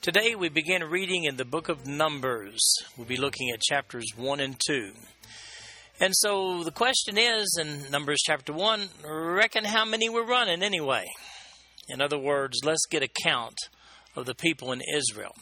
[0.00, 2.60] Today we begin reading in the book of Numbers.
[2.96, 4.92] We'll be looking at chapters 1 and 2.
[6.00, 11.04] And so the question is in Numbers chapter 1, reckon how many we're running anyway?
[11.88, 13.56] In other words, let's get a count
[14.14, 15.34] of the people in Israel.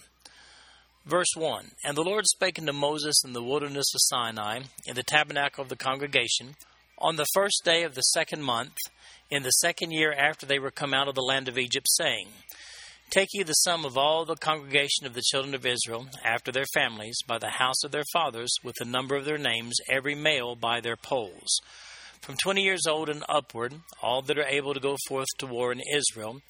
[1.04, 5.02] Verse 1 And the Lord spake unto Moses in the wilderness of Sinai, in the
[5.02, 6.56] tabernacle of the congregation,
[6.96, 8.76] on the first day of the second month,
[9.30, 12.28] in the second year after they were come out of the land of Egypt, saying,
[13.10, 16.66] Take ye the sum of all the congregation of the children of Israel, after their
[16.74, 20.56] families, by the house of their fathers, with the number of their names, every male
[20.56, 21.60] by their polls.
[22.20, 25.70] From twenty years old and upward, all that are able to go forth to war
[25.70, 26.40] in Israel,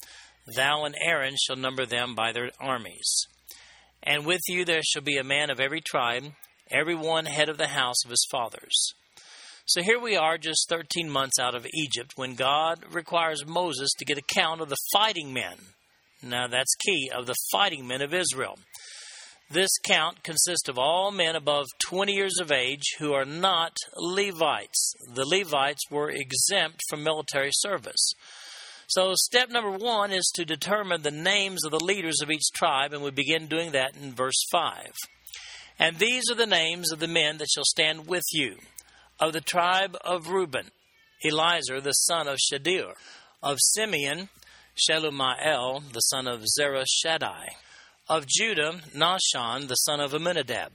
[0.56, 3.26] thou and Aaron shall number them by their armies.
[4.02, 6.32] And with you there shall be a man of every tribe,
[6.70, 8.94] every one head of the house of his fathers.
[9.66, 14.04] So here we are, just 13 months out of Egypt, when God requires Moses to
[14.04, 15.56] get a count of the fighting men.
[16.22, 18.58] Now, that's key, of the fighting men of Israel.
[19.48, 24.94] This count consists of all men above 20 years of age who are not Levites.
[25.14, 28.12] The Levites were exempt from military service.
[28.88, 32.92] So, step number one is to determine the names of the leaders of each tribe,
[32.92, 34.92] and we begin doing that in verse 5.
[35.78, 38.56] And these are the names of the men that shall stand with you
[39.20, 40.70] of the tribe of Reuben,
[41.24, 42.92] Elizur the son of Shedeur.
[43.42, 44.28] Of Simeon,
[44.76, 47.46] Shelumiel the son of Zurishaddai.
[48.08, 50.72] Of Judah, Nahshon the son of Amminadab.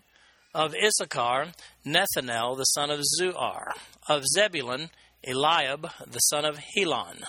[0.56, 1.52] Of Issachar,
[1.86, 3.74] Nethanel the son of Zuar.
[4.10, 4.90] Of Zebulun,
[5.24, 7.20] Eliab the son of Helon.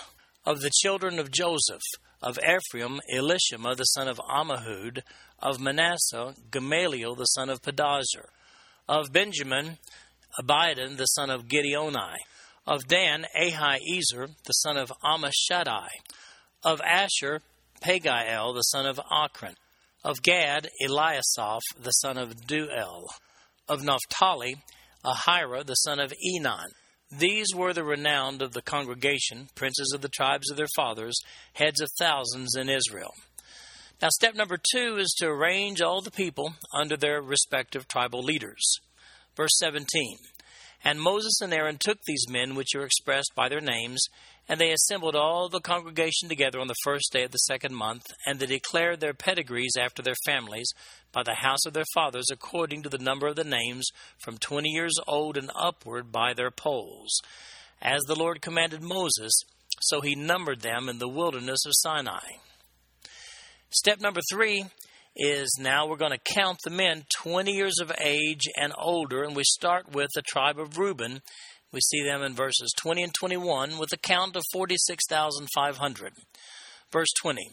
[0.45, 1.83] Of the children of Joseph,
[2.23, 5.03] of Ephraim, Elishama the son of Ammihud.
[5.39, 8.29] Of Manasseh, Gamaliel the son of Pedahzur.
[8.89, 9.77] Of Benjamin,
[10.39, 12.15] Abidan the son of Gideoni.
[12.65, 15.89] Of Dan, Ahiezer the son of Ammishaddai.
[16.63, 17.41] Of Asher,
[17.81, 19.55] Pagiel the son of Ocran.
[20.03, 23.07] Of Gad, Eliasaph the son of Deuel.
[23.67, 24.55] Of Naphtali,
[25.03, 26.67] Ahira the son of Enan.
[27.11, 31.19] These were the renowned of the congregation, princes of the tribes of their fathers,
[31.53, 33.13] heads of thousands in Israel.
[34.01, 38.79] Now, step number two is to arrange all the people under their respective tribal leaders.
[39.35, 40.17] Verse 17
[40.83, 44.03] And Moses and Aaron took these men which are expressed by their names,
[44.49, 48.05] and they assembled all the congregation together on the first day of the second month,
[48.25, 50.69] and they declared their pedigrees after their families
[51.11, 53.87] by the house of their fathers, according to the number of the names,
[54.19, 57.21] from twenty years old and upward by their polls.
[57.81, 59.33] As the Lord commanded Moses,
[59.81, 62.21] so he numbered them in the wilderness of Sinai.
[63.69, 64.65] Step number three
[65.15, 69.35] is now we're going to count the men 20 years of age and older, and
[69.35, 71.21] we start with the tribe of Reuben.
[71.73, 76.13] We see them in verses 20 and 21 with a count of 46,500.
[76.91, 77.49] Verse 20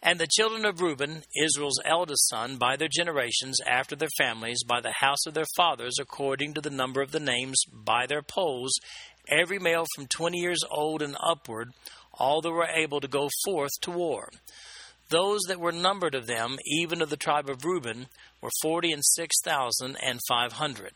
[0.00, 4.80] And the children of Reuben, Israel's eldest son, by their generations, after their families, by
[4.80, 8.72] the house of their fathers, according to the number of the names, by their polls,
[9.28, 11.72] every male from 20 years old and upward,
[12.14, 14.30] all that were able to go forth to war.
[15.08, 18.06] Those that were numbered of them, even of the tribe of Reuben,
[18.40, 20.92] were forty and six thousand and five hundred.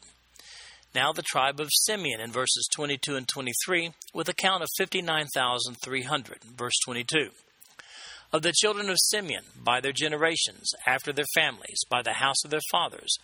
[0.96, 6.38] Now the tribe of Simeon in verses 22 and 23, with a count of 59,300.
[6.56, 7.32] Verse 22.
[8.32, 12.50] Of the children of Simeon, by their generations, after their families, by the house of
[12.50, 13.14] their fathers,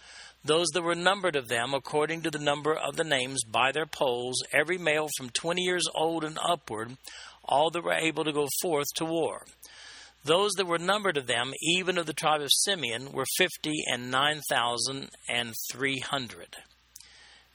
[0.45, 3.87] those that were numbered of them, according to the number of the names, by their
[3.87, 6.99] polls, every male from 20 years old and upward,
[7.43, 9.47] all that were able to go forth to war.
[10.25, 14.11] Those that were numbered of them, even of the tribe of Simeon, were fifty and
[14.11, 16.59] nine thousand and three hundred.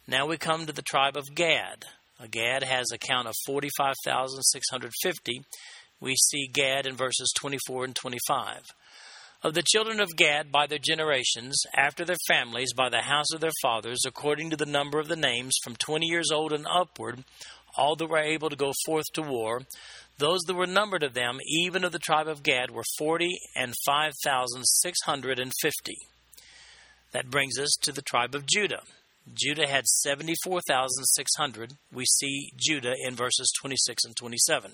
[0.09, 1.83] Now we come to the tribe of Gad.
[2.17, 5.41] Uh, Gad has a count of 45,650.
[5.99, 8.61] We see Gad in verses 24 and 25.
[9.43, 13.41] Of the children of Gad by their generations, after their families, by the house of
[13.41, 17.25] their fathers, according to the number of the names, from 20 years old and upward,
[17.77, 19.63] all that were able to go forth to war,
[20.19, 23.73] those that were numbered of them, even of the tribe of Gad, were forty and
[23.85, 25.97] five thousand six hundred and fifty.
[27.11, 28.81] That brings us to the tribe of Judah.
[29.33, 31.73] Judah had 74,600.
[31.91, 34.71] We see Judah in verses 26 and 27.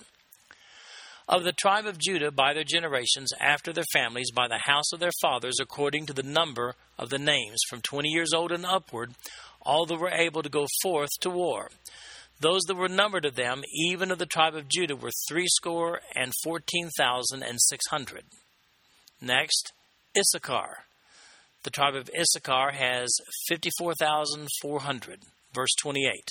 [1.27, 4.99] Of the tribe of Judah by their generations, after their families, by the house of
[4.99, 9.13] their fathers, according to the number of the names, from twenty years old and upward,
[9.61, 11.69] all that were able to go forth to war.
[12.41, 16.33] Those that were numbered of them, even of the tribe of Judah, were threescore and
[16.43, 18.25] fourteen thousand and six hundred.
[19.21, 19.71] Next,
[20.17, 20.83] Issachar.
[21.63, 23.09] The tribe of Issachar has
[23.47, 25.21] fifty-four thousand four hundred.
[25.53, 26.29] Verse twenty-eight.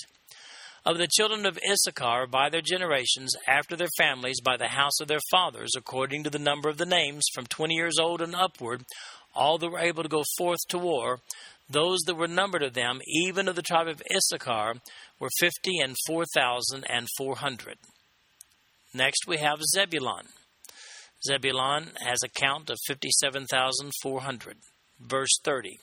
[0.85, 5.07] Of the children of Issachar by their generations, after their families, by the house of
[5.07, 8.83] their fathers, according to the number of the names, from twenty years old and upward,
[9.33, 11.19] all that were able to go forth to war,
[11.69, 14.75] those that were numbered of them, even of the tribe of Issachar,
[15.19, 17.77] were fifty and four thousand and four hundred.
[18.93, 20.25] Next we have Zebulun.
[21.25, 24.57] Zebulun has a count of fifty-seven thousand four hundred.
[25.05, 25.79] Verse thirty.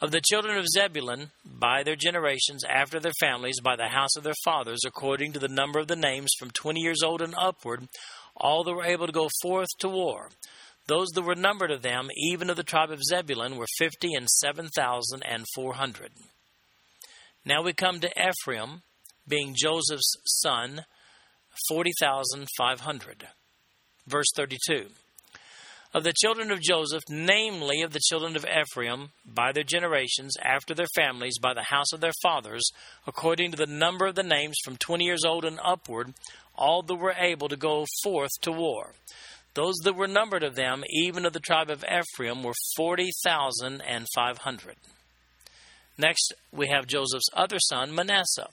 [0.00, 4.24] Of the children of Zebulun, by their generations, after their families, by the house of
[4.24, 7.86] their fathers, according to the number of the names, from twenty years old and upward,
[8.34, 10.30] all that were able to go forth to war.
[10.86, 14.26] Those that were numbered of them, even of the tribe of Zebulun, were fifty and
[14.28, 16.12] seven thousand and four hundred.
[17.44, 18.82] Now we come to Ephraim,
[19.28, 20.86] being Joseph's son,
[21.68, 23.28] forty thousand five hundred.
[24.06, 24.86] Verse thirty-two
[25.92, 30.74] of the children of Joseph, namely of the children of Ephraim, by their generations, after
[30.74, 32.70] their families, by the house of their fathers,
[33.06, 36.14] according to the number of the names from twenty years old and upward,
[36.56, 38.92] all that were able to go forth to war.
[39.54, 43.80] Those that were numbered of them, even of the tribe of Ephraim, were forty thousand
[43.80, 44.76] and five hundred.
[45.98, 48.48] Next, we have Joseph's other son, Manasseh,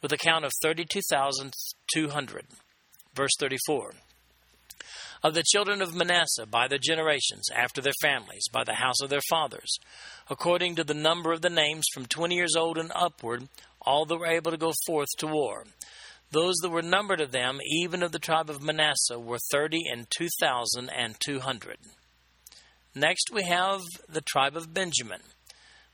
[0.00, 1.52] with a count of thirty-two thousand
[1.92, 2.46] two hundred.
[3.14, 3.92] Verse thirty-four
[5.24, 9.08] of the children of Manasseh by their generations, after their families, by the house of
[9.08, 9.78] their fathers,
[10.28, 13.48] according to the number of the names from twenty years old and upward,
[13.80, 15.64] all that were able to go forth to war.
[16.30, 20.06] Those that were numbered of them, even of the tribe of Manasseh, were thirty and
[20.10, 21.78] two thousand and two hundred.
[22.94, 25.20] Next we have the tribe of Benjamin,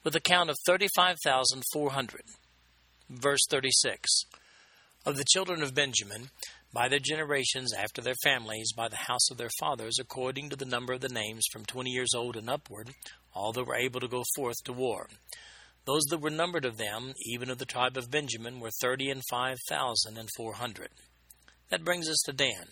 [0.03, 2.23] with a count of thirty-five thousand four hundred.
[3.09, 4.25] Verse thirty-six.
[5.07, 6.31] Of the children of Benjamin,
[6.73, 10.65] by their generations after their families, by the house of their fathers, according to the
[10.65, 12.91] number of the names from twenty years old and upward,
[13.35, 15.09] all that were able to go forth to war.
[15.87, 19.23] Those that were numbered of them, even of the tribe of Benjamin, were thirty and
[19.31, 20.91] five thousand and four hundred.
[21.71, 22.67] That brings us to Dan.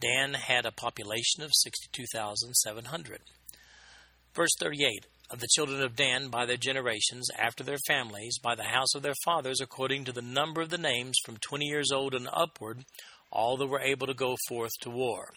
[0.00, 3.20] Dan had a population of sixty two thousand seven hundred.
[4.34, 8.54] Verse thirty eight of the children of Dan by their generations, after their families, by
[8.54, 11.90] the house of their fathers, according to the number of the names from twenty years
[11.90, 12.84] old and upward,
[13.36, 15.28] all that were able to go forth to war.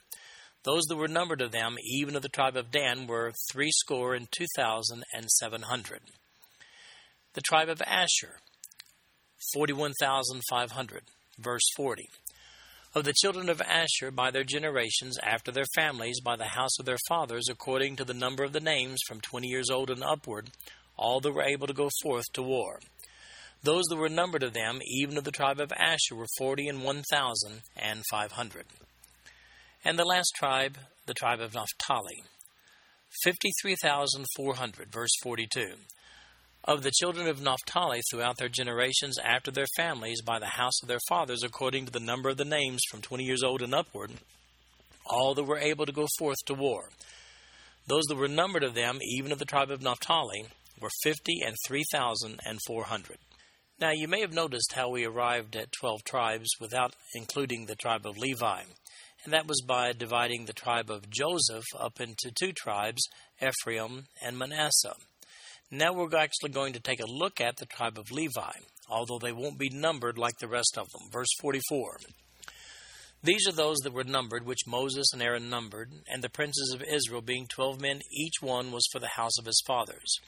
[0.63, 4.27] Those that were numbered of them, even of the tribe of Dan, were threescore and
[4.31, 5.99] two thousand and seven hundred.
[7.33, 8.39] The tribe of Asher,
[9.53, 11.03] forty one thousand five hundred.
[11.37, 12.07] Verse forty.
[12.95, 16.85] Of the children of Asher by their generations, after their families, by the house of
[16.85, 20.49] their fathers, according to the number of the names, from twenty years old and upward,
[20.97, 22.79] all that were able to go forth to war.
[23.61, 26.83] Those that were numbered of them, even of the tribe of Asher, were forty and
[26.83, 28.65] one thousand and five hundred.
[29.83, 30.77] And the last tribe,
[31.07, 32.23] the tribe of Naphtali,
[33.23, 35.73] fifty-three thousand four hundred, verse forty-two.
[36.65, 40.87] Of the children of Naphtali throughout their generations after their families by the house of
[40.87, 44.11] their fathers, according to the number of the names from twenty years old and upward,
[45.05, 46.89] all that were able to go forth to war.
[47.87, 50.45] Those that were numbered of them, even of the tribe of Naphtali,
[50.79, 53.17] were fifty and three thousand and four hundred.
[53.79, 58.05] Now, you may have noticed how we arrived at 12 tribes without including the tribe
[58.05, 58.63] of Levi,
[59.23, 63.01] and that was by dividing the tribe of Joseph up into two tribes,
[63.41, 64.95] Ephraim and Manasseh.
[65.71, 68.51] Now we're actually going to take a look at the tribe of Levi,
[68.89, 71.09] although they won't be numbered like the rest of them.
[71.09, 71.99] Verse 44.
[73.23, 76.83] These are those that were numbered, which Moses and Aaron numbered, and the princes of
[76.83, 80.19] Israel, being twelve men, each one was for the house of his fathers.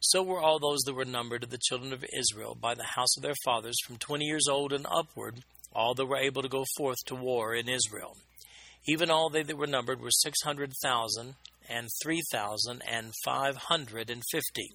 [0.00, 3.16] So were all those that were numbered of the children of Israel by the house
[3.16, 5.40] of their fathers from twenty years old and upward,
[5.72, 8.16] all that were able to go forth to war in Israel.
[8.86, 11.34] Even all they that were numbered were six hundred thousand
[11.68, 14.70] and three thousand and five hundred and fifty.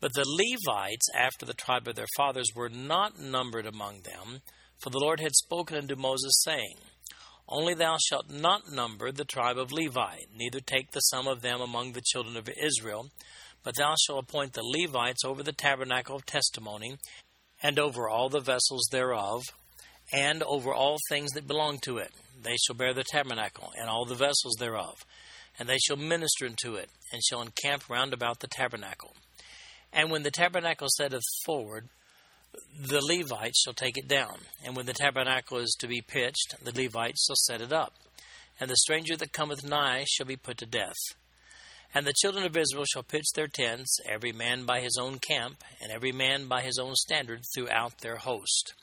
[0.00, 4.40] But the Levites, after the tribe of their fathers, were not numbered among them,
[4.78, 6.76] for the Lord had spoken unto Moses, saying,
[7.46, 11.60] Only thou shalt not number the tribe of Levi, neither take the sum of them
[11.60, 13.10] among the children of Israel,
[13.62, 16.96] but thou shalt appoint the Levites over the tabernacle of testimony,
[17.62, 19.42] and over all the vessels thereof,
[20.12, 22.10] and over all things that belong to it.
[22.42, 25.04] They shall bear the tabernacle, and all the vessels thereof,
[25.58, 29.14] and they shall minister unto it, and shall encamp round about the tabernacle.
[29.92, 31.88] And when the tabernacle setteth forward,
[32.78, 34.38] the Levites shall take it down.
[34.64, 37.94] And when the tabernacle is to be pitched, the Levites shall set it up.
[38.58, 40.96] And the stranger that cometh nigh shall be put to death.
[41.92, 45.64] And the children of Israel shall pitch their tents, every man by his own camp,
[45.80, 48.74] and every man by his own standard throughout their host.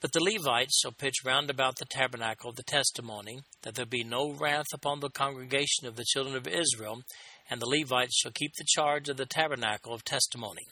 [0.00, 4.04] But the Levites shall pitch round about the tabernacle of the testimony, that there be
[4.04, 7.02] no wrath upon the congregation of the children of Israel,
[7.50, 10.62] and the Levites shall keep the charge of the tabernacle of testimony.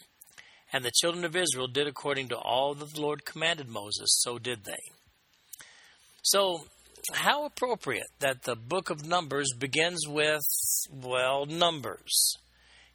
[0.72, 4.38] And the children of Israel did according to all that the Lord commanded Moses, so
[4.38, 4.92] did they.
[6.22, 6.66] So,
[7.12, 10.42] how appropriate that the book of Numbers begins with,
[10.90, 12.36] well, numbers.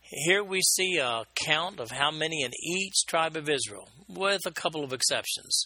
[0.02, 4.52] Here we see a count of how many in each tribe of Israel, with a
[4.52, 5.66] couple of exceptions.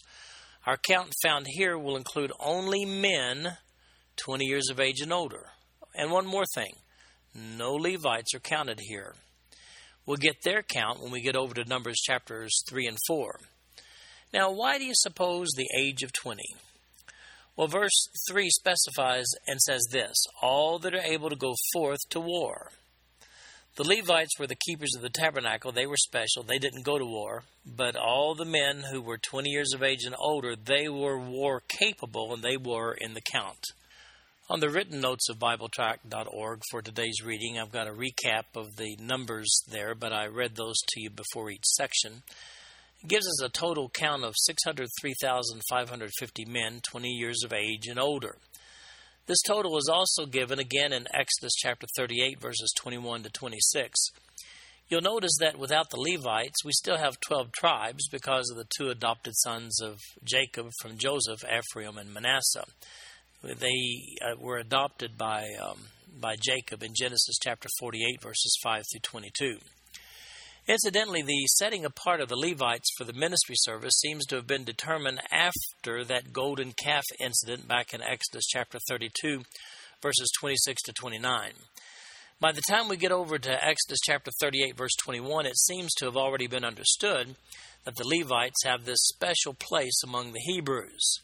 [0.66, 3.58] Our count found here will include only men
[4.18, 5.48] 20 years of age and older.
[5.96, 6.74] And one more thing
[7.36, 9.16] no Levites are counted here.
[10.06, 13.40] We'll get their count when we get over to Numbers chapters 3 and 4.
[14.34, 16.42] Now, why do you suppose the age of 20?
[17.58, 22.20] Well, verse 3 specifies and says this all that are able to go forth to
[22.20, 22.72] war.
[23.78, 25.72] The Levites were the keepers of the tabernacle.
[25.72, 26.44] They were special.
[26.44, 27.44] They didn't go to war.
[27.66, 31.62] But all the men who were 20 years of age and older, they were war
[31.68, 33.66] capable and they were in the count.
[34.50, 38.96] On the written notes of BibleTrack.org for today's reading, I've got a recap of the
[38.98, 42.22] numbers there, but I read those to you before each section.
[43.08, 48.38] Gives us a total count of 603,550 men 20 years of age and older.
[49.28, 54.12] This total is also given again in Exodus chapter 38, verses 21 to 26.
[54.88, 58.90] You'll notice that without the Levites, we still have 12 tribes because of the two
[58.90, 62.66] adopted sons of Jacob from Joseph, Ephraim and Manasseh
[63.54, 65.80] they uh, were adopted by um,
[66.20, 69.58] by Jacob in Genesis chapter 48 verses 5 through 22.
[70.68, 74.64] Incidentally, the setting apart of the Levites for the ministry service seems to have been
[74.64, 79.44] determined after that golden calf incident back in Exodus chapter 32
[80.02, 81.52] verses 26 to 29.
[82.40, 86.06] By the time we get over to Exodus chapter 38 verse 21, it seems to
[86.06, 87.36] have already been understood
[87.84, 91.20] that the Levites have this special place among the Hebrews.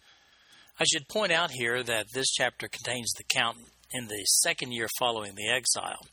[0.80, 3.58] I should point out here that this chapter contains the count
[3.92, 6.06] in the second year following the exile.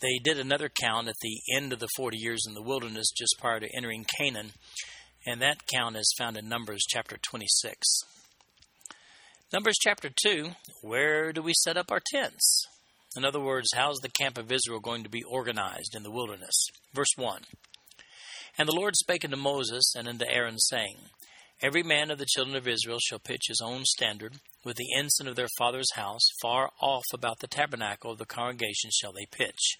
[0.00, 3.36] They did another count at the end of the 40 years in the wilderness just
[3.40, 4.52] prior to entering Canaan,
[5.26, 8.04] and that count is found in Numbers chapter 26.
[9.52, 10.50] Numbers chapter 2,
[10.82, 12.66] where do we set up our tents?
[13.16, 16.66] In other words, how's the camp of Israel going to be organized in the wilderness?
[16.92, 17.42] Verse 1
[18.58, 20.96] And the Lord spake unto Moses and unto Aaron, saying,
[21.62, 25.26] Every man of the children of Israel shall pitch his own standard with the ensign
[25.26, 29.78] of their father's house, far off about the tabernacle of the congregation shall they pitch.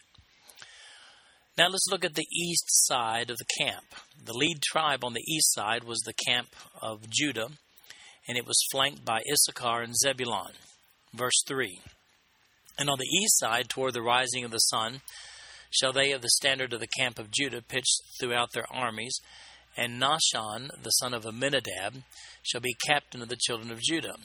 [1.58, 3.86] Now let's look at the east side of the camp.
[4.22, 6.48] The lead tribe on the east side was the camp
[6.82, 7.48] of Judah,
[8.28, 10.52] and it was flanked by Issachar and Zebulun.
[11.14, 11.80] Verse 3
[12.78, 15.00] And on the east side, toward the rising of the sun,
[15.70, 17.88] shall they of the standard of the camp of Judah pitch
[18.20, 19.18] throughout their armies,
[19.78, 22.02] and Nahshon, the son of Amminadab,
[22.42, 24.16] shall be captain of the children of Judah.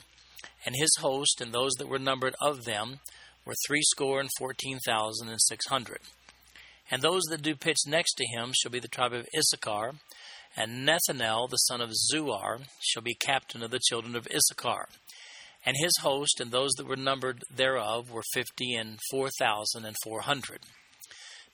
[0.65, 2.99] And his host and those that were numbered of them
[3.45, 5.99] were threescore and fourteen thousand and six hundred.
[6.89, 9.93] And those that do pitch next to him shall be the tribe of Issachar,
[10.57, 14.87] and Nethanel, the son of Zuar, shall be captain of the children of Issachar.
[15.65, 19.95] And his host and those that were numbered thereof were fifty and four thousand and
[20.03, 20.61] four hundred.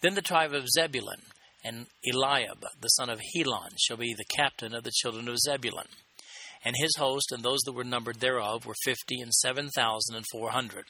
[0.01, 1.21] Then the tribe of Zebulun,
[1.63, 5.87] and Eliab, the son of Helon, shall be the captain of the children of Zebulun.
[6.63, 10.25] And his host and those that were numbered thereof were fifty and seven thousand and
[10.31, 10.85] four hundred.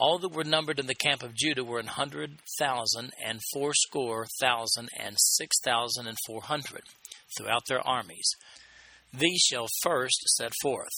[0.00, 4.26] All that were numbered in the camp of Judah were an hundred thousand and fourscore
[4.40, 6.82] thousand and six thousand and four hundred
[7.36, 8.30] throughout their armies.
[9.12, 10.94] These shall first set forth.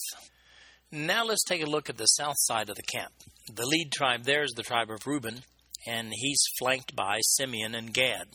[0.91, 3.13] Now let's take a look at the south side of the camp.
[3.51, 5.41] The lead tribe there is the tribe of Reuben,
[5.87, 8.27] and he's flanked by Simeon and Gad.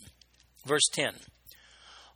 [0.67, 1.15] Verse 10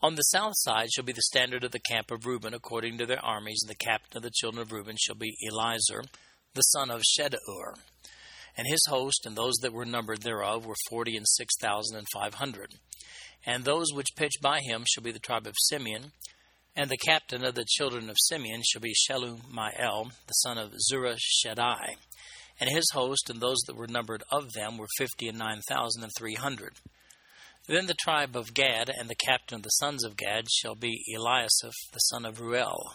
[0.02, 3.06] On the south side shall be the standard of the camp of Reuben according to
[3.06, 6.02] their armies, and the captain of the children of Reuben shall be Elizur,
[6.54, 7.76] the son of Shedeur.
[8.60, 12.06] And his host and those that were numbered thereof were forty and six thousand and
[12.12, 12.74] five hundred.
[13.46, 16.12] And those which pitched by him shall be the tribe of Simeon,
[16.76, 21.96] and the captain of the children of Simeon shall be Shelumiel, the son of Zurishaddai
[22.60, 26.02] and his host and those that were numbered of them were fifty and nine thousand
[26.02, 26.74] and three hundred.
[27.66, 31.02] Then the tribe of Gad and the captain of the sons of Gad shall be
[31.16, 32.92] Eliasaph the son of Reuel,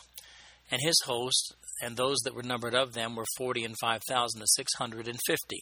[0.70, 4.42] and his host and those that were numbered of them were forty and five thousand
[4.42, 5.62] and six hundred and fifty.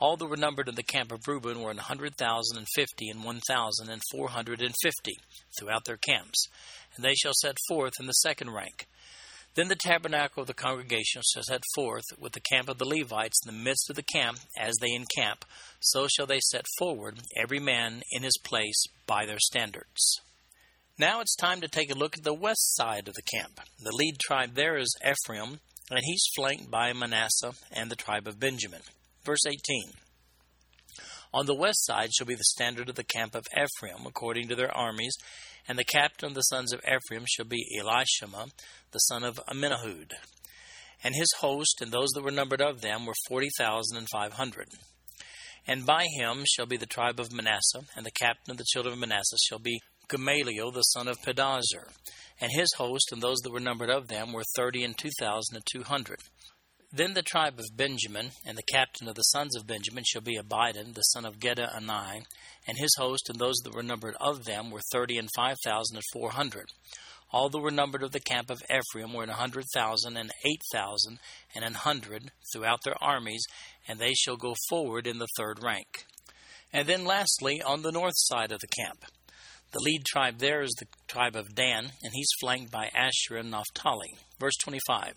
[0.00, 3.08] All that were numbered in the camp of Reuben were an hundred thousand and fifty
[3.08, 5.16] and one thousand and four hundred and fifty
[5.58, 6.46] throughout their camps,
[6.94, 8.86] and they shall set forth in the second rank.
[9.54, 13.40] Then the tabernacle of the congregation shall set forth with the camp of the Levites
[13.44, 15.44] in the midst of the camp as they encamp,
[15.80, 20.20] so shall they set forward, every man in his place by their standards.
[21.00, 23.60] Now it's time to take a look at the west side of the camp.
[23.78, 25.60] The lead tribe there is Ephraim,
[25.92, 28.80] and he's flanked by Manasseh and the tribe of Benjamin.
[29.24, 29.92] Verse 18
[31.32, 34.56] On the west side shall be the standard of the camp of Ephraim, according to
[34.56, 35.16] their armies,
[35.68, 38.50] and the captain of the sons of Ephraim shall be Elishama,
[38.90, 40.14] the son of Amminahud.
[41.04, 44.32] And his host, and those that were numbered of them, were forty thousand and five
[44.32, 44.66] hundred.
[45.64, 48.94] And by him shall be the tribe of Manasseh, and the captain of the children
[48.94, 51.88] of Manasseh shall be Gamaliel, the son of Pedahzur.
[52.40, 55.56] And his host, and those that were numbered of them, were thirty and two thousand
[55.56, 56.20] and two hundred.
[56.90, 60.38] Then the tribe of Benjamin, and the captain of the sons of Benjamin shall be
[60.38, 62.22] Abidan, the son of Gideoni,
[62.66, 65.96] and his host and those that were numbered of them were thirty and five thousand
[65.96, 66.70] and four hundred.
[67.30, 70.62] All that were numbered of the camp of Ephraim were an hundred thousand and eight
[70.72, 71.18] thousand
[71.54, 73.44] and an hundred throughout their armies,
[73.86, 76.06] and they shall go forward in the third rank.
[76.72, 79.04] And then lastly, on the north side of the camp.
[79.70, 83.50] The lead tribe there is the tribe of Dan, and he's flanked by Asher and
[83.50, 84.14] Naphtali.
[84.40, 85.12] Verse 25.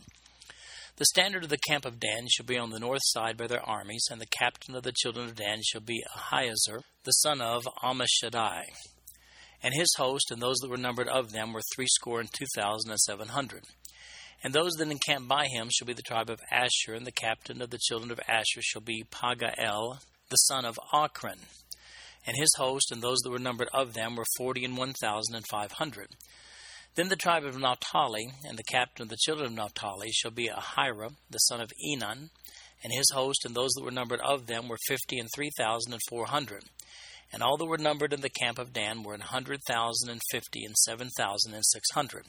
[0.97, 3.61] The standard of the camp of Dan shall be on the north side by their
[3.61, 7.63] armies, and the captain of the children of Dan shall be Ahiezer, the son of
[7.81, 8.63] Ammishaddai.
[9.63, 12.91] And his host and those that were numbered of them were threescore and two thousand
[12.91, 13.63] and seven hundred.
[14.43, 17.61] And those that encamp by him shall be the tribe of Asher, and the captain
[17.61, 21.37] of the children of Asher shall be Pagiel, the son of Ocran.
[22.25, 25.35] And his host and those that were numbered of them were forty and one thousand
[25.35, 26.09] and five hundred.
[26.95, 30.49] Then the tribe of Naphtali, and the captain of the children of Naphtali, shall be
[30.49, 32.29] Ahira, the son of Enan,
[32.83, 35.93] and his host and those that were numbered of them were fifty and three thousand
[35.93, 36.63] and four hundred.
[37.33, 40.21] And all that were numbered in the camp of Dan were an hundred thousand and
[40.31, 42.25] fifty and seven thousand and six hundred.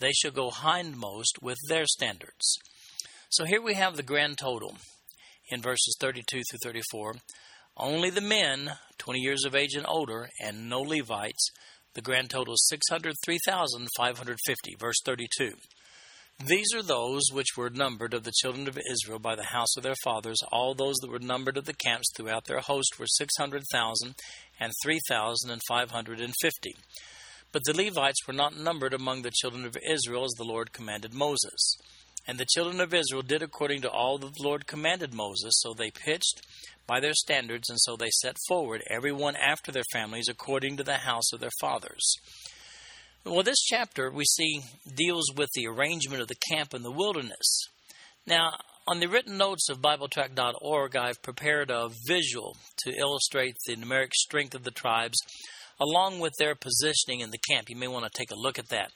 [0.00, 2.58] They shall go hindmost with their standards.
[3.30, 4.76] So here we have the grand total
[5.48, 7.14] in verses 32 through 34.
[7.76, 11.50] Only the men, 20 years of age and older, and no Levites,
[11.94, 15.54] the grand total is 603,550, verse 32.
[16.44, 19.82] These are those which were numbered of the children of Israel by the house of
[19.82, 20.38] their fathers.
[20.52, 24.14] All those that were numbered of the camps throughout their host were 600,000
[24.60, 26.74] and 3,550.
[27.52, 31.14] But the Levites were not numbered among the children of Israel as the Lord commanded
[31.14, 31.76] Moses.
[32.26, 35.72] And the children of Israel did according to all that the Lord commanded Moses, so
[35.72, 36.42] they pitched
[36.86, 40.84] by their standards, and so they set forward, every one after their families, according to
[40.84, 42.16] the house of their fathers.
[43.24, 44.60] Well, this chapter we see
[44.94, 47.68] deals with the arrangement of the camp in the wilderness.
[48.26, 48.52] Now,
[48.86, 54.54] on the written notes of BibleTrack.org, I've prepared a visual to illustrate the numeric strength
[54.54, 55.16] of the tribes
[55.80, 57.70] along with their positioning in the camp.
[57.70, 58.90] You may want to take a look at that.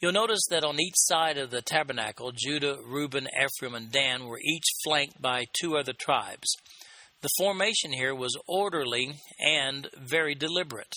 [0.00, 4.38] You'll notice that on each side of the tabernacle, Judah, Reuben, Ephraim, and Dan were
[4.38, 6.54] each flanked by two other tribes.
[7.20, 10.92] The formation here was orderly and very deliberate.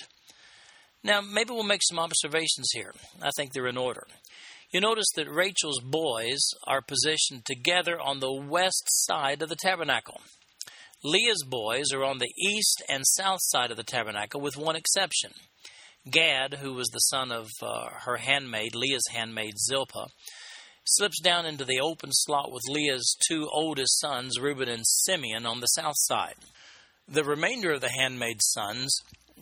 [1.04, 2.94] Now, maybe we'll make some observations here.
[3.22, 4.06] I think they're in order.
[4.72, 10.22] You notice that Rachel's boys are positioned together on the west side of the tabernacle.
[11.04, 15.32] Leah's boys are on the east and south side of the tabernacle, with one exception.
[16.10, 20.08] Gad, who was the son of uh, her handmaid, Leah's handmaid Zilpah,
[20.86, 25.60] slips down into the open slot with Leah's two oldest sons, Reuben and Simeon, on
[25.60, 26.36] the south side.
[27.08, 28.96] The remainder of the handmaid's sons,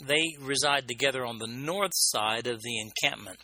[0.03, 3.39] they reside together on the north side of the encampment.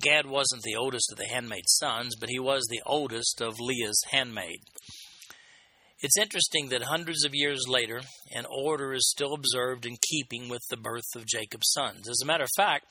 [0.00, 4.00] Gad wasn't the oldest of the handmaid's sons, but he was the oldest of Leah's
[4.10, 4.60] handmaid.
[6.00, 8.00] It's interesting that hundreds of years later,
[8.34, 12.08] an order is still observed in keeping with the birth of Jacob's sons.
[12.08, 12.86] As a matter of fact,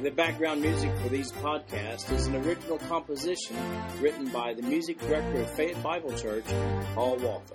[0.01, 3.55] The background music for these podcasts is an original composition
[4.01, 6.45] written by the music director of Fayette Bible Church,
[6.95, 7.53] Paul Walther.